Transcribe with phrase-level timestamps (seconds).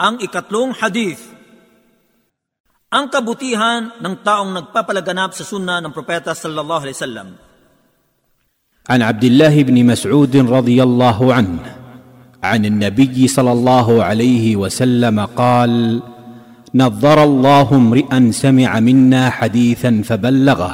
[0.00, 1.20] Ang ikatlong hadith.
[2.90, 7.30] Ang kabutihan ng taong nagpapalaganap sa sunna ng propeta sallallahu alaihi wasallam.
[8.90, 11.62] عن عبد الله بن مسعود رضي الله عنه
[12.42, 16.02] عن النبي صلى الله عليه وسلم قال
[16.74, 20.72] نظر الله امرئا سمع منا حديثا فبلغه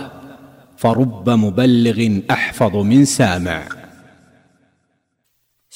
[0.76, 1.98] فرب مبلغ
[2.30, 3.60] احفظ من سامع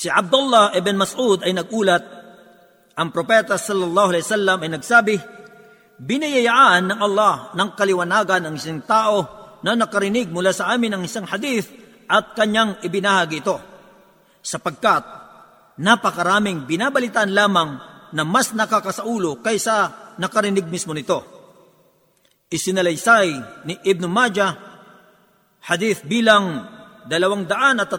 [0.00, 2.00] Si Abdullah ibn Mas'ud ay nagulat,
[2.95, 5.15] ang propeta sallallahu alaihi wasallam ay nagsabi,
[5.95, 9.23] Binayayaan ng Allah ng kaliwanagan ang isang tao
[9.63, 11.71] na nakarinig mula sa amin ng isang hadith
[12.11, 13.55] at kanyang ibinahagi ito.
[14.43, 15.03] Sapagkat
[15.79, 17.79] napakaraming binabalitaan lamang
[18.11, 21.23] na mas nakakasaulo kaysa nakarinig mismo nito.
[22.51, 24.51] Isinalaysay ni Ibn Majah
[25.67, 26.67] hadith bilang
[27.07, 27.91] dalawang daan at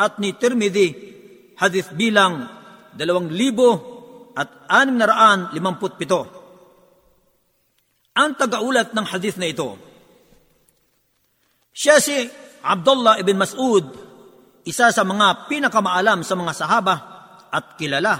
[0.00, 0.88] at ni Tirmidhi
[1.60, 2.59] hadith bilang
[2.94, 3.70] dalawang libo
[4.34, 6.20] at anim na raan limamput pito.
[8.14, 9.78] Ang tagaulat ng hadith na ito,
[11.70, 12.26] siya si
[12.60, 13.86] Abdullah ibn Mas'ud,
[14.66, 16.96] isa sa mga pinakamaalam sa mga sahaba
[17.48, 18.14] at kilala.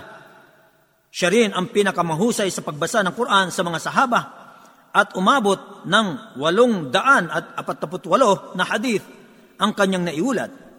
[1.10, 4.20] Siya rin ang pinakamahusay sa pagbasa ng Quran sa mga sahaba
[4.90, 6.06] at umabot ng
[6.38, 9.02] walong daan at apataput walo na hadith
[9.58, 10.69] ang kanyang naiulat.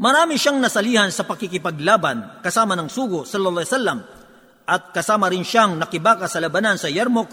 [0.00, 3.98] Marami siyang nasalihan sa pakikipaglaban kasama ng sugo sallallahu alaihi wasallam
[4.64, 7.28] at kasama rin siyang nakibaka sa labanan sa Yarmouk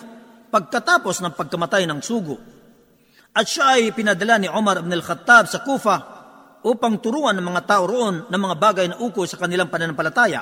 [0.51, 2.35] pagkatapos ng pagkamatay ng sugo.
[3.31, 5.97] At siya ay pinadala ni Umar ibn al-Khattab sa Kufa
[6.67, 10.41] upang turuan ng mga tao roon ng mga bagay na uko sa kanilang pananampalataya.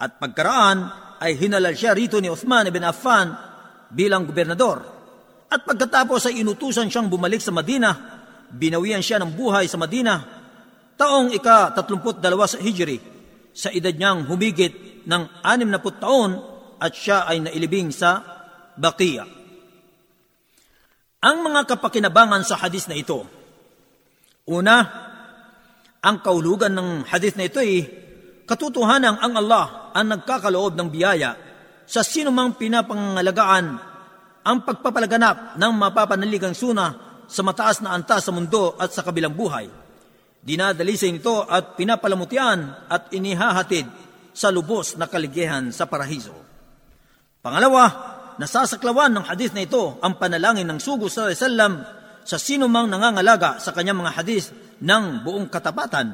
[0.00, 0.78] At pagkaraan
[1.20, 3.36] ay hinalal siya rito ni Uthman ibn Affan
[3.92, 4.80] bilang gobernador.
[5.52, 7.92] At pagkatapos ay inutusan siyang bumalik sa Madina,
[8.48, 10.33] binawian siya ng buhay sa Madina,
[10.94, 12.98] taong ika-32 sa Hijri,
[13.54, 16.30] sa edad niyang humigit ng 60 taon
[16.80, 18.22] at siya ay nailibing sa
[18.74, 19.24] Baqiya.
[21.24, 23.24] Ang mga kapakinabangan sa hadis na ito.
[24.44, 24.76] Una,
[26.04, 27.88] ang kaulugan ng hadis na ito ay
[28.44, 31.32] katotohanan ang Allah ang nagkakaloob ng biyaya
[31.88, 33.66] sa sinumang pinapangalagaan
[34.44, 36.92] ang pagpapalaganap ng mapapanaligang suna
[37.24, 39.83] sa mataas na antas sa mundo at sa kabilang buhay.
[40.44, 43.88] Dinadalisay nito at pinapalamutian at inihahatid
[44.36, 46.36] sa lubos na kaligayahan sa parahiso.
[47.40, 47.88] Pangalawa,
[48.36, 51.80] nasasaklawan ng hadith na ito ang panalangin ng sugo sa Sallam
[52.28, 54.52] sa sino mang nangangalaga sa kanyang mga hadith
[54.84, 56.12] ng buong katapatan,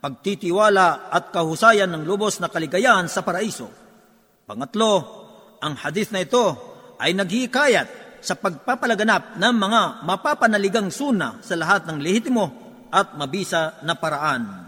[0.00, 3.68] pagtitiwala at kahusayan ng lubos na kaligayahan sa paraiso.
[4.48, 4.92] Pangatlo,
[5.60, 6.56] ang hadith na ito
[6.96, 13.94] ay naghihikayat sa pagpapalaganap ng mga mapapanaligang suna sa lahat ng lehitimo at mabisa na
[13.96, 14.67] paraan.